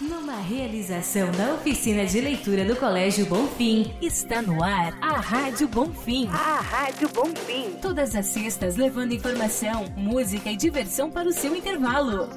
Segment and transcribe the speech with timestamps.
[0.00, 6.26] Numa realização da oficina de leitura do Colégio Bonfim, está no ar a Rádio Bonfim.
[6.28, 7.76] A Rádio Bonfim.
[7.82, 12.30] Todas as sextas levando informação, música e diversão para o seu intervalo.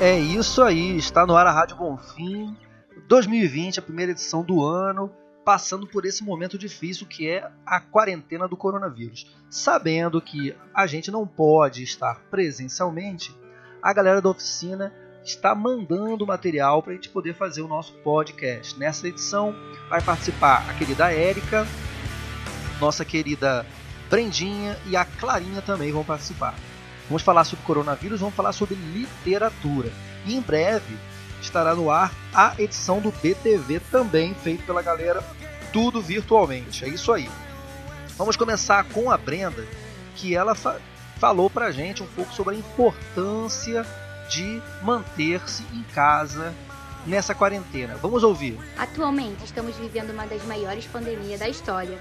[0.00, 2.56] É isso aí, está no ar a Rádio Bonfim
[3.06, 5.12] 2020, a primeira edição do ano,
[5.44, 9.32] passando por esse momento difícil que é a quarentena do coronavírus.
[9.48, 13.32] Sabendo que a gente não pode estar presencialmente,
[13.80, 14.92] a galera da oficina
[15.24, 18.78] está mandando material para a gente poder fazer o nosso podcast.
[18.78, 19.54] Nessa edição
[19.88, 21.66] vai participar a querida Érica,
[22.80, 23.64] nossa querida
[24.10, 26.54] Brendinha e a Clarinha também vão participar.
[27.08, 29.92] Vamos falar sobre coronavírus, vamos falar sobre literatura.
[30.26, 30.96] E em breve
[31.40, 35.22] estará no ar a edição do BTV também, feito pela galera,
[35.72, 36.84] tudo virtualmente.
[36.84, 37.28] É isso aí.
[38.16, 39.66] Vamos começar com a Brenda,
[40.16, 40.80] que ela fa
[41.18, 43.86] falou pra gente um pouco sobre a importância
[44.32, 46.54] de manter-se em casa
[47.06, 47.96] nessa quarentena.
[47.96, 48.58] Vamos ouvir.
[48.78, 51.98] Atualmente estamos vivendo uma das maiores pandemias da história.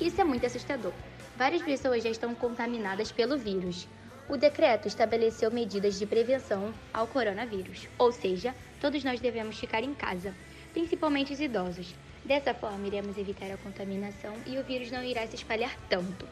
[0.00, 0.92] Isso é muito assustador.
[1.36, 3.88] Várias pessoas já estão contaminadas pelo vírus.
[4.28, 9.92] O decreto estabeleceu medidas de prevenção ao coronavírus, ou seja, todos nós devemos ficar em
[9.92, 10.32] casa,
[10.72, 11.94] principalmente os idosos.
[12.24, 16.24] Dessa forma, iremos evitar a contaminação e o vírus não irá se espalhar tanto.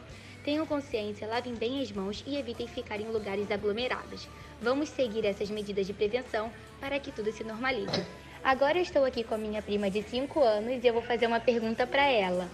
[0.43, 4.27] Tenham consciência, lavem bem as mãos e evitem ficar em lugares aglomerados.
[4.59, 8.05] Vamos seguir essas medidas de prevenção para que tudo se normalize.
[8.43, 11.27] Agora eu estou aqui com a minha prima de 5 anos e eu vou fazer
[11.27, 12.49] uma pergunta para ela.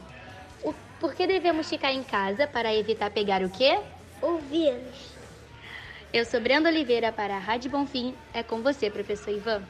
[0.62, 3.80] O, por que devemos ficar em casa para evitar pegar o quê?
[4.22, 5.16] O vírus.
[6.12, 8.14] Eu sou Brenda Oliveira para a Rádio Bonfim.
[8.34, 9.62] É com você, professor Ivan.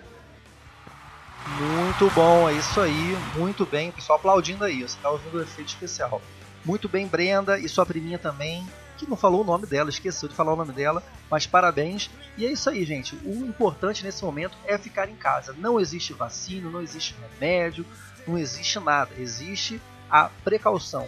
[1.59, 3.17] Muito bom, é isso aí.
[3.35, 3.91] Muito bem.
[3.91, 4.79] Pessoal aplaudindo aí.
[4.79, 6.19] Você está ouvindo o efeito especial.
[6.67, 10.35] Muito bem, Brenda e sua priminha também, que não falou o nome dela, esqueceu de
[10.35, 11.01] falar o nome dela,
[11.31, 12.09] mas parabéns.
[12.37, 13.15] E é isso aí, gente.
[13.23, 15.55] O importante nesse momento é ficar em casa.
[15.57, 17.85] Não existe vacina, não existe remédio,
[18.27, 19.11] não existe nada.
[19.17, 21.07] Existe a precaução.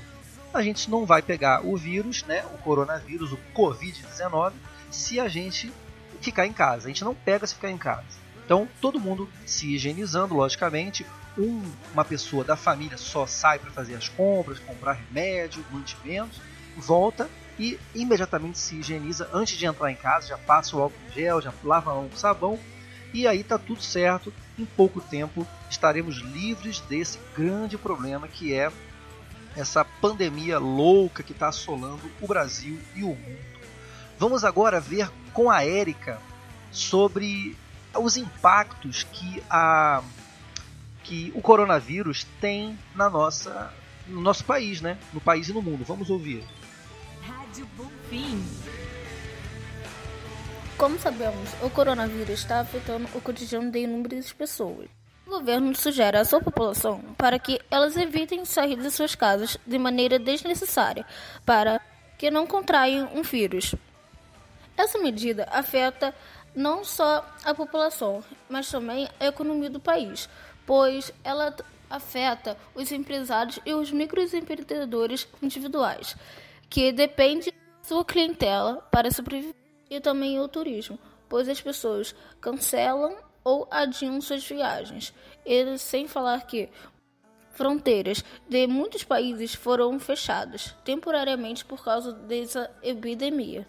[0.53, 4.53] A gente não vai pegar o vírus, né, o coronavírus, o Covid-19,
[4.90, 5.74] se a gente
[6.22, 6.86] ficar em casa.
[6.86, 8.06] A gente não pega se ficar em casa.
[8.46, 11.06] Então, todo mundo se higienizando, logicamente,
[11.40, 11.64] um,
[11.94, 16.42] uma pessoa da família só sai para fazer as compras, comprar remédio, mantimentos,
[16.76, 21.42] volta e imediatamente se higieniza antes de entrar em casa, já passa o álcool gel,
[21.42, 22.60] já lava a mão com sabão
[23.14, 24.34] e aí tá tudo certo.
[24.58, 28.72] Em pouco tempo estaremos livres desse grande problema que é
[29.56, 33.50] essa pandemia louca que está assolando o Brasil e o mundo.
[34.18, 36.20] Vamos agora ver com a Érica
[36.72, 37.58] sobre
[37.96, 40.04] os impactos que a
[41.09, 43.74] que o coronavírus tem na nossa,
[44.06, 44.96] no nosso país, né?
[45.12, 45.84] No país e no mundo.
[45.84, 46.44] Vamos ouvir.
[47.24, 48.46] Rádio Bonfim.
[50.78, 54.88] Como sabemos, o coronavírus está afetando o cotidiano de inúmeras pessoas.
[55.25, 59.80] O governo sugere à sua população para que elas evitem sair de suas casas de
[59.80, 61.06] maneira desnecessária,
[61.44, 61.81] para
[62.19, 63.74] que não contraiam um vírus.
[64.78, 66.14] Essa medida afeta
[66.56, 70.30] não só a população, mas também a economia do país,
[70.69, 71.56] pois ela
[71.90, 76.16] afeta os empresários e os microempreendedores individuais,
[76.69, 79.56] que dependem da sua clientela para sobreviver,
[79.90, 85.12] e também o turismo, pois as pessoas cancelam ou adiam suas viagens.
[85.44, 86.69] E sem falar que
[87.53, 93.68] fronteiras de muitos países foram fechadas temporariamente por causa dessa epidemia.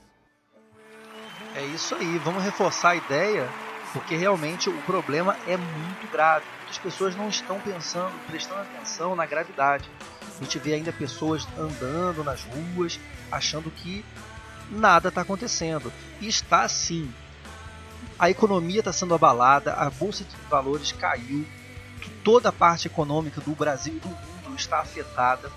[1.56, 6.44] É isso aí, vamos reforçar a ideia porque realmente o problema é muito grave.
[6.58, 9.88] Muitas pessoas não estão pensando, prestando atenção na gravidade.
[10.22, 13.00] A gente vê ainda pessoas andando nas ruas,
[13.30, 14.04] achando que
[14.70, 15.92] nada está acontecendo.
[16.20, 17.12] E está sim.
[18.18, 21.44] A economia está sendo abalada, a bolsa de valores caiu,
[22.22, 25.50] toda a parte econômica do Brasil e do mundo está afetada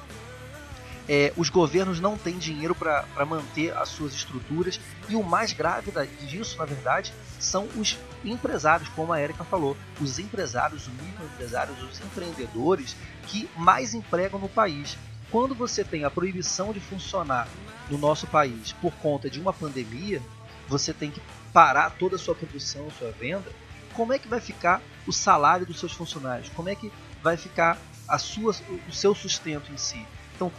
[1.07, 5.91] é, os governos não têm dinheiro para manter as suas estruturas e o mais grave
[6.21, 11.99] disso, na verdade, são os empresários, como a Erika falou, os empresários, os microempresários, os
[11.99, 12.95] empreendedores
[13.27, 14.97] que mais empregam no país.
[15.29, 17.47] Quando você tem a proibição de funcionar
[17.89, 20.21] no nosso país por conta de uma pandemia,
[20.67, 21.21] você tem que
[21.51, 23.51] parar toda a sua produção, sua venda.
[23.93, 26.49] Como é que vai ficar o salário dos seus funcionários?
[26.49, 26.91] Como é que
[27.21, 27.77] vai ficar
[28.07, 28.55] a sua,
[28.87, 30.05] o seu sustento em si?
[30.35, 30.51] Então,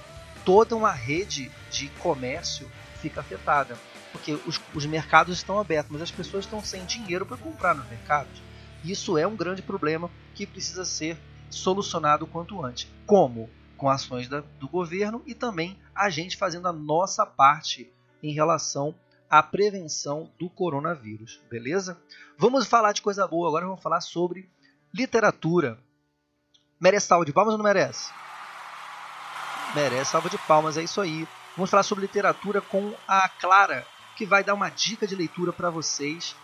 [0.44, 2.70] toda uma rede de comércio
[3.00, 3.76] fica afetada.
[4.12, 7.88] Porque os, os mercados estão abertos, mas as pessoas estão sem dinheiro para comprar nos
[7.88, 8.42] mercados.
[8.84, 11.18] Isso é um grande problema que precisa ser
[11.50, 12.88] solucionado quanto antes.
[13.06, 13.50] Como?
[13.76, 17.92] Com ações da, do governo e também a gente fazendo a nossa parte
[18.22, 18.94] em relação
[19.28, 21.98] a prevenção do coronavírus, beleza?
[22.38, 24.48] Vamos falar de coisa boa, agora vamos falar sobre
[24.92, 25.76] literatura.
[26.78, 28.12] Merece salva de palmas ou não merece?
[29.74, 31.26] Merece salva de palmas, é isso aí.
[31.56, 33.84] Vamos falar sobre literatura com a Clara,
[34.16, 36.36] que vai dar uma dica de leitura para vocês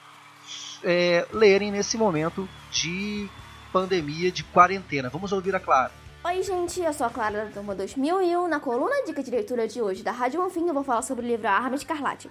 [0.82, 3.31] é, lerem nesse momento de
[3.73, 5.09] pandemia, de quarentena.
[5.09, 5.93] Vamos ouvir a Clara.
[6.25, 8.49] Oi, gente, eu sou a Clara da Turma 2001.
[8.49, 11.29] Na coluna Dica de Leitura de hoje da Rádio Bonfim, eu vou falar sobre o
[11.29, 12.29] livro A Arma Escarlate.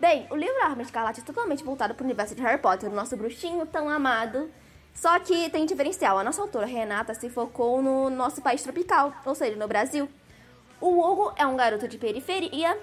[0.00, 2.88] Bem, o livro A Arma Escarlate é totalmente voltado para o universo de Harry Potter,
[2.88, 4.50] o nosso bruxinho tão amado.
[4.94, 6.18] Só que tem diferencial.
[6.18, 10.08] A nossa autora, Renata, se focou no nosso país tropical, ou seja, no Brasil.
[10.80, 12.78] O Hugo é um garoto de periferia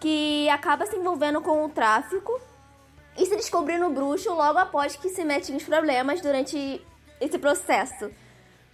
[0.00, 2.40] que acaba se envolvendo com o tráfico
[3.16, 6.80] e se descobrindo bruxo logo após que se mete em problemas durante
[7.20, 8.10] esse processo.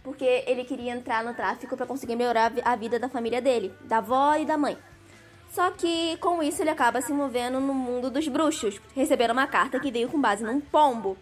[0.04, 3.98] Porque ele queria entrar no tráfico para conseguir melhorar a vida da família dele, da
[3.98, 4.76] avó e da mãe.
[5.50, 9.80] Só que com isso ele acaba se envolvendo no mundo dos bruxos, recebendo uma carta
[9.80, 11.16] que veio com base num pombo.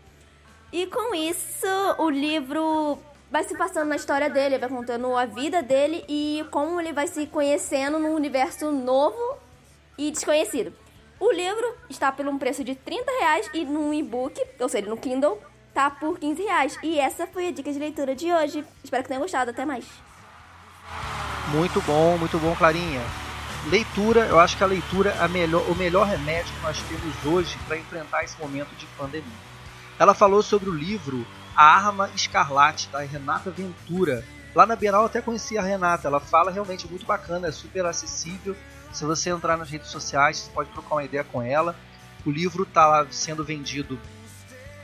[0.72, 1.68] E com isso
[1.98, 2.98] o livro
[3.31, 7.06] vai se passando na história dele, vai contando a vida dele e como ele vai
[7.06, 9.37] se conhecendo num universo novo
[9.99, 10.73] e desconhecido.
[11.19, 14.97] O livro está por um preço de 30 reais e no e-book, ou seja, no
[14.97, 15.41] Kindle,
[15.73, 16.79] tá por 15 reais.
[16.82, 18.65] E essa foi a dica de leitura de hoje.
[18.82, 19.50] Espero que tenham gostado.
[19.50, 19.85] Até mais.
[21.49, 23.03] Muito bom, muito bom, Clarinha.
[23.69, 27.56] Leitura, eu acho que a leitura é melhor, o melhor remédio que nós temos hoje
[27.67, 29.25] para enfrentar esse momento de pandemia.
[29.99, 34.24] Ela falou sobre o livro A Arma Escarlate, da Renata Ventura.
[34.54, 37.84] Lá na Bienal eu até conheci a Renata, ela fala realmente muito bacana, é super
[37.86, 38.56] acessível
[38.94, 41.74] se você entrar nas redes sociais, você pode trocar uma ideia com ela.
[42.24, 43.98] O livro está sendo vendido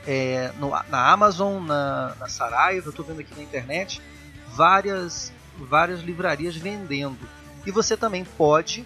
[0.05, 4.01] é, no, na Amazon, na, na Saraiva, estou vendo aqui na internet,
[4.49, 7.17] várias, várias livrarias vendendo.
[7.65, 8.85] E você também pode,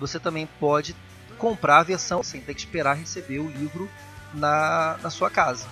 [0.00, 0.96] você também pode
[1.36, 3.88] comprar a versão sem ter que esperar receber o livro
[4.32, 5.66] na, na sua casa,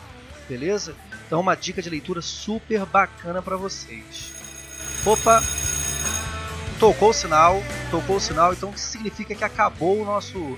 [0.46, 0.94] beleza?
[1.26, 4.32] Então uma dica de leitura super bacana para vocês.
[5.05, 5.43] Opa,
[6.78, 10.56] tocou o sinal, tocou o sinal, então que significa que acabou o nosso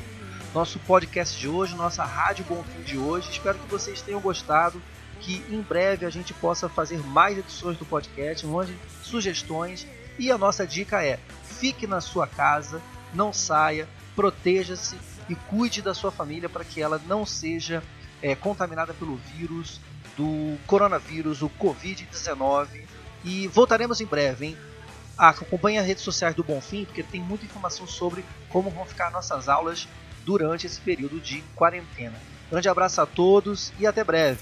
[0.54, 3.30] nosso podcast de hoje, nossa Rádio Bonfim de hoje.
[3.30, 4.80] Espero que vocês tenham gostado,
[5.20, 9.86] que em breve a gente possa fazer mais edições do podcast, mande sugestões
[10.18, 12.80] e a nossa dica é: fique na sua casa,
[13.14, 14.98] não saia, proteja-se
[15.28, 17.82] e cuide da sua família para que ela não seja
[18.22, 19.80] é, contaminada pelo vírus
[20.18, 22.66] do coronavírus, o Covid-19.
[23.24, 24.56] E voltaremos em breve, hein?
[25.16, 29.48] acompanhe as redes sociais do Bonfim, porque tem muita informação sobre como vão ficar nossas
[29.48, 29.88] aulas
[30.24, 32.14] durante esse período de quarentena.
[32.50, 34.40] Grande abraço a todos e até breve.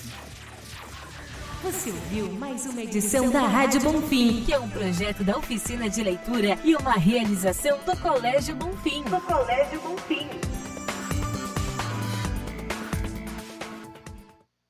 [1.62, 6.02] Você ouviu mais uma edição da Rádio Bonfim, que é um projeto da oficina de
[6.02, 9.02] leitura e uma realização do Colégio Bonfim.
[9.04, 10.45] Do Colégio Bonfim.